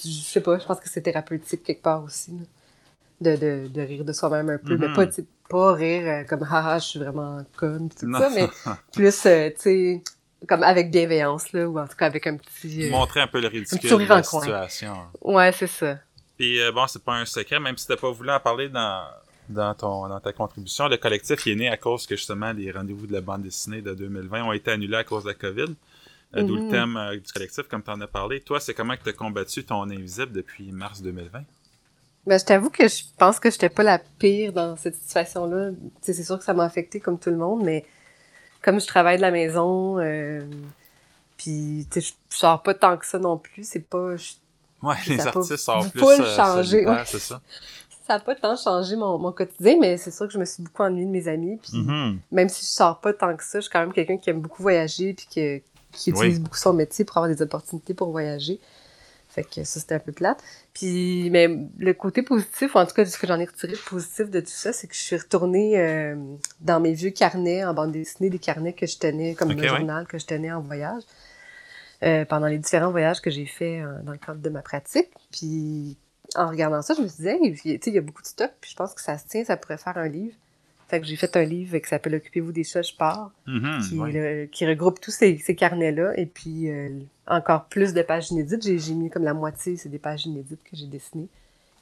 je 0.03 0.09
sais 0.09 0.41
pas, 0.41 0.57
je 0.59 0.65
pense 0.65 0.79
que 0.79 0.89
c'est 0.89 1.01
thérapeutique 1.01 1.63
quelque 1.63 1.81
part 1.81 2.03
aussi. 2.03 2.31
de, 3.21 3.35
de, 3.35 3.67
de, 3.67 3.81
rire 3.81 4.05
de 4.05 4.13
soi-même 4.13 4.49
un 4.49 4.57
peu. 4.57 4.77
Mais 4.77 4.93
pas, 4.93 5.05
mm-hmm. 5.05 5.25
pas 5.49 5.73
rire 5.73 6.03
euh, 6.07 6.23
comme 6.23 6.43
haha, 6.43 6.79
je 6.79 6.85
suis 6.85 6.99
vraiment 6.99 7.43
conne, 7.57 7.89
tout 7.89 8.11
ça, 8.13 8.29
mais 8.33 8.47
plus, 8.93 9.25
euh, 9.25 9.49
tu 9.49 9.55
sais, 9.57 10.03
comme 10.47 10.63
avec 10.63 10.91
bienveillance, 10.91 11.51
là, 11.53 11.67
ou 11.67 11.79
en 11.79 11.87
tout 11.87 11.95
cas 11.95 12.05
avec 12.05 12.27
un 12.27 12.37
petit. 12.37 12.87
Euh, 12.87 12.91
Montrer 12.91 13.21
un 13.21 13.27
peu 13.27 13.41
le 13.41 13.47
ridicule 13.47 13.89
de 13.89 14.05
la 14.05 14.23
situation. 14.23 14.95
Ouais, 15.21 15.51
c'est 15.51 15.67
ça. 15.67 15.97
Puis 16.37 16.59
bon, 16.73 16.85
c'est 16.87 17.03
pas 17.03 17.13
un 17.13 17.25
secret, 17.25 17.61
même 17.61 17.77
si 17.77 17.87
t'as 17.87 17.95
pas 17.95 18.11
voulu 18.11 18.29
en 18.29 18.39
parler 18.41 18.67
dans 18.67 19.05
dans, 19.49 19.73
ton, 19.73 20.07
dans 20.07 20.19
ta 20.19 20.33
contribution. 20.33 20.87
Le 20.87 20.97
collectif 20.97 21.45
est 21.47 21.55
né 21.55 21.69
à 21.69 21.77
cause 21.77 22.05
que 22.05 22.15
justement 22.15 22.51
les 22.51 22.71
rendez-vous 22.71 23.07
de 23.07 23.13
la 23.13 23.21
bande 23.21 23.43
dessinée 23.43 23.81
de 23.81 23.93
2020 23.93 24.43
ont 24.43 24.53
été 24.53 24.71
annulés 24.71 24.97
à 24.97 25.03
cause 25.03 25.23
de 25.23 25.29
la 25.29 25.35
COVID. 25.35 25.75
Euh, 26.35 26.43
d'où 26.43 26.55
le 26.55 26.63
mhm. 26.63 26.71
thème 26.71 26.97
euh, 26.97 27.17
du 27.17 27.31
collectif, 27.31 27.63
comme 27.69 27.81
tu 27.81 27.91
en 27.91 28.01
as 28.01 28.07
parlé. 28.07 28.41
Toi, 28.41 28.59
c'est 28.59 28.73
comment 28.73 28.95
tu 29.01 29.07
as 29.07 29.13
combattu 29.13 29.63
ton 29.63 29.83
invisible 29.83 30.31
depuis 30.31 30.71
mars 30.71 31.01
2020? 31.01 31.41
Ben, 32.25 32.39
je 32.39 32.45
t'avoue 32.45 32.69
que 32.69 32.87
je 32.87 33.03
pense 33.17 33.39
que 33.39 33.51
j'étais 33.51 33.69
pas 33.69 33.83
la 33.83 33.99
pire 33.99 34.51
dans 34.51 34.75
cette 34.75 34.95
situation-là. 34.95 35.69
C'est 36.01 36.13
sûr 36.23 36.37
que 36.37 36.43
ça 36.43 36.53
m'a 36.53 36.65
affecté 36.65 36.99
comme 36.99 37.19
tout 37.19 37.29
le 37.29 37.37
monde, 37.37 37.63
mais 37.63 37.85
comme 38.61 38.81
je 38.81 38.87
travaille 38.87 39.17
de 39.17 39.21
la 39.21 39.31
maison, 39.31 39.99
euh, 39.99 40.41
puis 41.37 41.87
je 41.95 42.11
sors 42.29 42.63
pas 42.63 42.73
tant 42.73 42.97
que 42.97 43.05
ça 43.05 43.19
non 43.19 43.37
plus, 43.37 43.67
c'est 43.67 43.87
pas... 43.87 44.15
ouais, 44.81 44.95
les 45.07 45.25
artistes 45.25 45.57
sortent 45.57 45.91
plus... 45.91 46.03
Euh, 46.03 46.35
changer, 46.35 46.85
c'est 47.05 47.19
ça 47.19 47.41
ça 48.05 48.13
n'a 48.13 48.19
pas 48.19 48.35
tant 48.35 48.55
changé 48.55 48.95
mon, 48.95 49.17
mon 49.17 49.31
quotidien, 49.31 49.77
mais 49.79 49.97
c'est 49.97 50.11
sûr 50.11 50.27
que 50.27 50.33
je 50.33 50.37
me 50.37 50.45
suis 50.45 50.61
beaucoup 50.61 50.83
ennuyée 50.83 51.05
de 51.05 51.11
mes 51.11 51.27
amis. 51.27 51.57
Puis 51.57 51.73
mm-hmm. 51.73 52.17
même 52.31 52.49
si 52.49 52.65
je 52.65 52.69
sors 52.69 52.99
pas 52.99 53.13
tant 53.13 53.35
que 53.35 53.43
ça, 53.43 53.59
je 53.59 53.63
suis 53.63 53.71
quand 53.71 53.79
même 53.79 53.93
quelqu'un 53.93 54.17
qui 54.17 54.29
aime 54.29 54.41
beaucoup 54.41 54.61
voyager 54.61 55.13
puis 55.13 55.25
qui, 55.29 55.63
qui 55.91 56.09
utilise 56.11 56.39
beaucoup 56.39 56.57
son 56.57 56.73
métier 56.73 57.03
pour 57.03 57.17
avoir 57.17 57.33
des 57.33 57.41
opportunités 57.41 57.93
pour 57.93 58.11
voyager. 58.11 58.59
Fait 59.29 59.43
que 59.43 59.63
ça, 59.65 59.79
c'était 59.79 59.95
un 59.95 59.99
peu 59.99 60.13
plate. 60.13 60.41
Puis, 60.73 61.29
mais 61.29 61.49
le 61.77 61.93
côté 61.93 62.21
positif, 62.21 62.75
ou 62.75 62.77
en 62.77 62.85
tout 62.85 62.93
cas, 62.93 63.05
ce 63.05 63.17
que 63.17 63.27
j'en 63.27 63.39
ai 63.39 63.45
retiré 63.45 63.73
positif 63.89 64.29
de 64.29 64.39
tout 64.39 64.47
ça, 64.47 64.71
c'est 64.71 64.87
que 64.87 64.95
je 64.95 64.99
suis 65.01 65.17
retournée 65.17 65.77
euh, 65.77 66.15
dans 66.61 66.79
mes 66.79 66.93
vieux 66.93 67.09
carnets 67.09 67.65
en 67.65 67.73
bande 67.73 67.91
dessinée, 67.91 68.29
des 68.29 68.39
carnets 68.39 68.71
que 68.71 68.85
je 68.85 68.97
tenais, 68.97 69.33
comme 69.33 69.51
le 69.51 69.67
journal 69.67 70.07
que 70.07 70.17
je 70.19 70.25
tenais 70.25 70.53
en 70.53 70.61
voyage, 70.61 71.03
euh, 72.03 72.23
pendant 72.23 72.47
les 72.47 72.59
différents 72.59 72.91
voyages 72.91 73.19
que 73.19 73.29
j'ai 73.29 73.45
faits 73.45 73.83
euh, 73.83 74.01
dans 74.03 74.13
le 74.13 74.17
cadre 74.19 74.39
de 74.39 74.49
ma 74.49 74.61
pratique. 74.61 75.09
Puis, 75.31 75.97
en 76.35 76.49
regardant 76.49 76.81
ça, 76.81 76.93
je 76.93 77.01
me 77.01 77.07
suis 77.07 77.23
dit, 77.23 77.79
il 77.85 77.93
y 77.93 77.97
a 77.97 78.01
beaucoup 78.01 78.21
de 78.21 78.27
stock, 78.27 78.51
puis 78.61 78.71
je 78.71 78.75
pense 78.75 78.93
que 78.93 79.01
ça 79.01 79.17
se 79.17 79.27
tient, 79.27 79.43
ça 79.43 79.57
pourrait 79.57 79.77
faire 79.77 79.97
un 79.97 80.07
livre. 80.07 80.35
Fait 80.87 81.01
que 81.01 81.07
j'ai 81.07 81.15
fait 81.15 81.35
un 81.35 81.43
livre 81.43 81.77
qui 81.79 81.89
s'appelle 81.89 82.15
Occupez-vous 82.15 82.51
des 82.51 82.63
chats, 82.63 82.83
je 82.83 82.93
pars, 82.93 83.31
mm-hmm, 83.47 84.49
qui, 84.49 84.67
regroupe 84.67 85.01
tous 85.01 85.11
ces, 85.11 85.37
carnets-là, 85.37 86.13
et 86.15 86.27
puis 86.27 86.69
euh, 86.69 86.89
encore 87.27 87.65
plus 87.65 87.93
de 87.93 88.01
pages 88.03 88.29
inédites. 88.31 88.63
J'ai 88.63 88.93
mis 88.93 89.09
comme 89.09 89.23
la 89.23 89.33
moitié, 89.33 89.77
c'est 89.77 89.89
des 89.89 89.97
pages 89.97 90.25
inédites 90.25 90.63
que 90.63 90.75
j'ai 90.75 90.85
dessinées, 90.85 91.27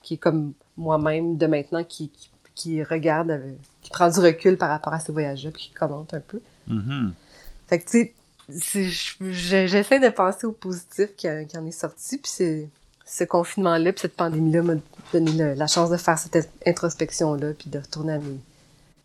qui 0.02 0.14
est 0.14 0.18
comme 0.18 0.54
moi-même 0.78 1.38
de 1.38 1.48
maintenant, 1.48 1.84
qui, 1.84 2.12
qui, 2.56 2.82
regarde, 2.82 3.32
euh, 3.32 3.52
qui 3.82 3.90
prend 3.90 4.10
du 4.10 4.20
recul 4.20 4.58
par 4.58 4.70
rapport 4.70 4.94
à 4.94 5.00
ces 5.00 5.12
voyages-là, 5.12 5.52
puis 5.52 5.64
qui 5.64 5.74
commente 5.74 6.14
un 6.14 6.22
peu. 6.22 6.40
Mm-hmm. 6.70 7.12
Fait 7.68 7.80
que 7.80 7.90
tu 7.90 8.14
sais, 8.58 8.90
j'essaie 9.20 10.00
de 10.00 10.10
penser 10.10 10.48
au 10.48 10.54
positif 10.54 11.14
qui, 11.18 11.28
qui 11.48 11.58
en 11.58 11.66
est 11.66 11.72
sorti, 11.72 12.18
puis 12.18 12.32
c'est 12.32 12.70
ce 13.06 13.24
confinement-là, 13.24 13.92
puis 13.92 14.02
cette 14.02 14.16
pandémie-là 14.16 14.62
m'a 14.62 14.74
donné 15.12 15.56
la 15.56 15.68
chance 15.68 15.90
de 15.90 15.98
faire 15.98 16.18
cette 16.18 16.50
introspection-là, 16.66 17.54
puis 17.54 17.70
de 17.70 17.80
retourner 17.80 18.14
à 18.14 18.18
mes, 18.20 18.40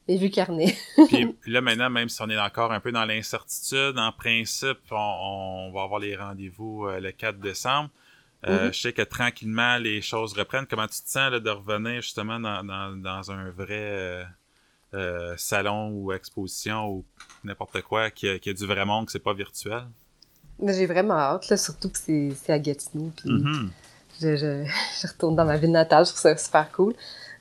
mes 0.09 0.17
vues 0.17 0.31
carnées. 0.31 0.77
puis 1.09 1.35
là, 1.47 1.61
maintenant, 1.61 1.91
même 1.91 2.09
si 2.09 2.23
on 2.23 2.31
est 2.31 2.39
encore 2.39 2.73
un 2.73 2.81
peu 2.81 2.93
dans 2.93 3.05
l'incertitude, 3.05 3.99
en 3.99 4.13
principe, 4.13 4.79
on, 4.91 5.71
va 5.75 5.83
avoir 5.83 6.01
les 6.01 6.17
rendez-vous 6.17 6.87
euh, 6.87 7.01
le 7.01 7.13
4 7.13 7.39
décembre. 7.39 7.91
Euh, 8.47 8.69
mm-hmm. 8.69 8.73
Je 8.73 8.81
sais 8.81 8.93
que 8.93 9.03
tranquillement, 9.03 9.79
les 9.79 10.01
choses 10.01 10.33
reprennent. 10.33 10.67
Comment 10.67 10.87
tu 10.87 11.03
te 11.03 11.09
sens 11.09 11.33
là, 11.33 11.41
de 11.41 11.51
revenir 11.51 12.01
justement 12.01 12.39
dans, 12.41 12.65
dans, 12.65 12.97
dans 12.97 13.31
un 13.31 13.51
vrai... 13.51 14.25
Euh, 14.95 15.35
salon 15.37 15.91
ou 15.91 16.13
exposition 16.13 16.89
ou 16.89 17.05
n'importe 17.45 17.83
quoi, 17.83 18.11
qu'il 18.11 18.41
y, 18.43 18.49
a 18.49 18.53
du 18.55 18.67
vrai 18.67 18.87
monde, 18.87 19.05
que 19.05 19.13
c'est 19.13 19.19
pas 19.19 19.35
virtuel? 19.35 19.83
J'ai 20.67 20.87
vraiment 20.87 21.15
hâte, 21.15 21.55
surtout 21.57 21.91
que 21.91 21.99
c'est 21.99 22.51
à 22.51 22.59
Gatineau. 22.59 23.13
Puis 23.15 23.29
mm-hmm. 23.29 23.69
Je, 24.21 24.37
je, 24.37 25.07
retourne 25.07 25.37
dans 25.37 25.45
ma 25.45 25.57
ville 25.57 25.71
natale, 25.71 26.05
je 26.05 26.11
trouve 26.11 26.21
ça 26.21 26.37
super 26.37 26.71
cool. 26.73 26.95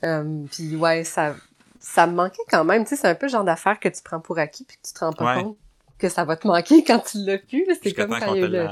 Euh, 0.03 0.43
puis 0.51 0.75
ouais, 0.75 1.03
ça, 1.03 1.35
ça 1.79 2.07
me 2.07 2.13
manquait 2.13 2.43
quand 2.49 2.63
même. 2.63 2.83
Tu 2.83 2.89
sais, 2.89 2.95
c'est 3.01 3.07
un 3.07 3.15
peu 3.15 3.25
le 3.27 3.31
genre 3.31 3.43
d'affaire 3.43 3.79
que 3.79 3.89
tu 3.89 4.01
prends 4.03 4.19
pour 4.19 4.37
acquis 4.37 4.63
puis 4.63 4.77
que 4.77 4.87
tu 4.87 4.93
te 4.93 4.99
rends 4.99 5.13
pas 5.13 5.41
compte 5.41 5.57
que 5.97 6.09
ça 6.09 6.25
va 6.25 6.35
te 6.35 6.47
manquer 6.47 6.83
quand 6.83 6.99
tu 6.99 7.17
l'as 7.19 7.39
plus. 7.39 7.65
C'est 7.81 7.93
comme 7.93 8.09
quand 8.19 8.33
il 8.33 8.41
y 8.41 8.43
a 8.43 8.47
eu 8.47 8.49
le... 8.49 8.67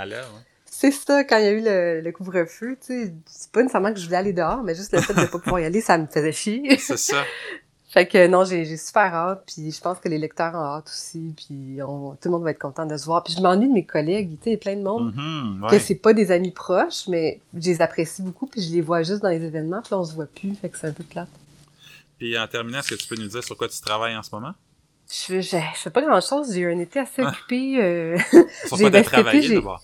C'est 0.65 0.91
ça, 0.91 1.23
quand 1.23 1.37
il 1.37 1.45
y 1.45 1.47
a 1.47 1.51
eu 1.51 2.01
le, 2.03 2.11
couvre-feu, 2.11 2.77
tu 2.79 3.05
sais, 3.05 3.13
c'est 3.25 3.51
pas 3.51 3.61
nécessairement 3.61 3.93
que 3.93 3.99
je 3.99 4.05
voulais 4.05 4.17
aller 4.17 4.33
dehors, 4.33 4.61
mais 4.61 4.75
juste 4.75 4.91
le 4.91 4.99
fait 4.99 5.13
de 5.13 5.25
pas 5.25 5.39
pouvoir 5.39 5.61
y 5.61 5.65
aller, 5.65 5.79
ça 5.79 5.97
me 5.97 6.05
faisait 6.05 6.33
chier. 6.33 6.77
C'est 6.77 6.97
ça. 6.97 7.23
fait 7.95 8.07
que 8.07 8.27
non, 8.27 8.43
j'ai 8.43 8.75
super 8.75 9.13
hâte, 9.15 9.43
puis 9.47 9.71
je 9.71 9.79
pense 9.79 9.99
que 9.99 10.09
les 10.09 10.17
lecteurs 10.17 10.53
ont 10.53 10.65
hâte 10.75 10.89
aussi, 10.89 11.33
puis 11.33 11.77
tout 11.79 12.17
le 12.25 12.29
monde 12.29 12.43
va 12.43 12.51
être 12.51 12.59
content 12.59 12.85
de 12.85 12.97
se 12.97 13.05
voir. 13.05 13.23
Puis 13.23 13.33
je 13.37 13.41
m'ennuie 13.41 13.69
de 13.69 13.73
mes 13.73 13.85
collègues, 13.85 14.31
tu 14.31 14.35
sais, 14.35 14.49
il 14.49 14.51
y 14.51 14.55
a 14.55 14.57
plein 14.57 14.75
de 14.75 14.83
monde 14.83 15.15
mm-hmm, 15.15 15.69
que 15.69 15.79
c'est 15.79 15.95
pas 15.95 16.11
des 16.11 16.29
amis 16.29 16.51
proches, 16.51 17.07
mais 17.07 17.39
je 17.53 17.69
les 17.69 17.81
apprécie 17.81 18.21
beaucoup, 18.21 18.47
puis 18.47 18.61
je 18.61 18.73
les 18.73 18.81
vois 18.81 19.01
juste 19.03 19.21
dans 19.21 19.29
les 19.29 19.41
événements, 19.41 19.81
puis 19.81 19.93
on 19.93 20.03
se 20.03 20.13
voit 20.13 20.25
plus, 20.25 20.53
fait 20.55 20.67
que 20.67 20.77
c'est 20.77 20.87
un 20.87 20.91
peu 20.91 21.05
plate. 21.05 21.29
Puis 22.17 22.37
en 22.37 22.45
terminant, 22.47 22.79
est-ce 22.79 22.89
que 22.89 22.95
tu 22.95 23.07
peux 23.07 23.15
nous 23.15 23.29
dire 23.29 23.41
sur 23.41 23.55
quoi 23.55 23.69
tu 23.69 23.79
travailles 23.79 24.17
en 24.17 24.23
ce 24.23 24.35
moment? 24.35 24.55
Je, 25.09 25.39
je, 25.39 25.57
fais 25.75 25.89
pas 25.89 26.01
grand-chose. 26.01 26.53
J'ai 26.53 26.65
un 26.65 26.79
été 26.79 26.99
assez 26.99 27.21
ah. 27.21 27.29
occupé. 27.29 27.81
Euh... 27.81 28.17
sur 28.67 28.77
quoi 28.77 28.91
tu 28.91 28.97
as 28.97 29.03
travaillé 29.03 29.55
d'abord? 29.55 29.81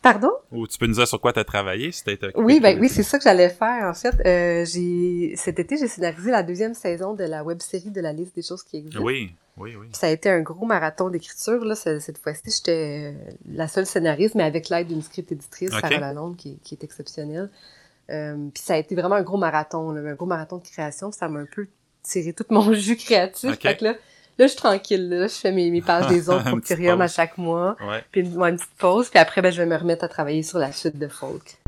Pardon? 0.00 0.30
Ou 0.52 0.66
tu 0.66 0.78
peux 0.78 0.86
nous 0.86 0.94
dire 0.94 1.08
sur 1.08 1.20
quoi 1.20 1.32
tu 1.32 1.40
as 1.40 1.44
travaillé 1.44 1.90
si 1.90 2.02
occupé? 2.06 2.30
Oui, 2.36 2.60
ben 2.60 2.78
oui, 2.80 2.88
c'est 2.88 3.02
ça 3.02 3.18
que 3.18 3.24
j'allais 3.24 3.48
faire 3.48 3.84
en 3.84 3.94
fait. 3.94 4.14
Euh, 4.24 4.64
j'ai 4.64 5.34
cet 5.36 5.58
été, 5.58 5.76
j'ai 5.76 5.88
scénarisé 5.88 6.30
la 6.30 6.42
deuxième 6.42 6.74
saison 6.74 7.14
de 7.14 7.24
la 7.24 7.42
web 7.42 7.60
série 7.60 7.90
de 7.90 8.00
la 8.00 8.12
liste 8.12 8.36
des 8.36 8.42
choses 8.42 8.62
qui 8.62 8.76
existent. 8.76 9.02
Oui, 9.02 9.34
oui, 9.56 9.74
oui. 9.76 9.88
ça 9.92 10.06
a 10.06 10.10
été 10.10 10.30
un 10.30 10.40
gros 10.40 10.66
marathon 10.66 11.10
d'écriture. 11.10 11.64
Là, 11.64 11.74
cette 11.74 12.18
fois-ci, 12.18 12.42
j'étais 12.46 13.14
la 13.50 13.66
seule 13.66 13.86
scénariste, 13.86 14.36
mais 14.36 14.44
avec 14.44 14.68
l'aide 14.68 14.86
d'une 14.86 15.02
script 15.02 15.32
éditrice, 15.32 15.70
Sarah 15.70 15.98
Lalonde, 15.98 16.36
qui, 16.36 16.58
qui 16.62 16.74
est 16.74 16.84
exceptionnelle. 16.84 17.50
Euh, 18.10 18.48
puis 18.54 18.62
ça 18.62 18.74
a 18.74 18.76
été 18.76 18.94
vraiment 18.94 19.16
un 19.16 19.22
gros 19.22 19.36
marathon, 19.36 19.90
un 19.90 20.14
gros 20.14 20.26
marathon 20.26 20.58
de 20.58 20.62
création. 20.62 21.10
Ça 21.10 21.28
m'a 21.28 21.40
un 21.40 21.46
peu 21.46 21.66
tiré 22.02 22.32
tout 22.32 22.46
mon 22.50 22.72
jus 22.72 22.96
créatif. 22.96 23.58
Fait 23.58 23.76
que 23.76 23.84
là, 23.84 23.94
là, 24.38 24.46
je 24.46 24.52
suis 24.52 24.56
tranquille. 24.56 25.08
Là. 25.08 25.26
Je 25.26 25.34
fais 25.34 25.52
mes, 25.52 25.70
mes 25.70 25.82
pages 25.82 26.06
des 26.08 26.28
autres 26.30 26.48
pour 26.48 26.60
Tyrium 26.60 27.00
à 27.00 27.08
chaque 27.08 27.36
mois. 27.38 27.76
Puis 28.10 28.22
une, 28.22 28.40
une 28.40 28.56
petite 28.56 28.76
pause. 28.78 29.08
Puis 29.10 29.18
après, 29.18 29.42
ben, 29.42 29.52
je 29.52 29.60
vais 29.60 29.66
me 29.66 29.76
remettre 29.76 30.04
à 30.04 30.08
travailler 30.08 30.42
sur 30.42 30.58
la 30.58 30.72
suite 30.72 30.98
de 30.98 31.08
Folk. 31.08 31.58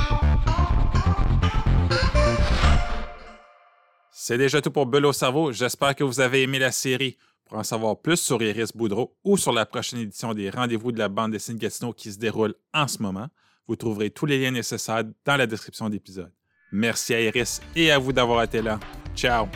C'est 4.11 4.39
déjà 4.39 4.61
tout 4.61 4.71
pour 4.71 4.87
Bulle 4.87 5.07
au 5.07 5.13
cerveau. 5.13 5.51
J'espère 5.51 5.95
que 5.95 6.05
vous 6.05 6.21
avez 6.21 6.43
aimé 6.43 6.59
la 6.59 6.73
série. 6.73 7.17
Pour 7.47 7.59
en 7.59 7.65
savoir 7.65 7.97
plus 7.97 8.19
sur 8.19 8.41
Iris 8.41 8.71
Boudreau 8.77 9.17
ou 9.25 9.37
sur 9.37 9.51
la 9.51 9.67
prochaine 9.67 9.99
édition 9.99 10.35
des 10.35 10.51
Rendez-vous 10.51 10.93
de 10.93 11.01
la 11.01 11.09
bande 11.09 11.33
dessinée 11.33 11.59
Gatineau 11.59 11.93
qui 11.93 12.13
se 12.13 12.19
déroule 12.19 12.55
en 12.73 12.87
ce 12.87 13.03
moment, 13.03 13.27
vous 13.67 13.75
trouverez 13.75 14.11
tous 14.11 14.25
les 14.25 14.41
liens 14.41 14.53
nécessaires 14.53 15.03
dans 15.25 15.37
la 15.37 15.49
description 15.49 15.89
d'épisode. 15.89 16.31
Merci 16.71 17.13
à 17.13 17.21
Iris 17.21 17.61
et 17.75 17.91
à 17.91 17.99
vous 17.99 18.13
d'avoir 18.13 18.45
été 18.45 18.63
là. 18.63 18.79
Ciao! 19.17 19.49